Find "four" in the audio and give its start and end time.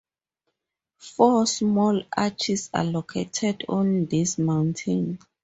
0.97-1.45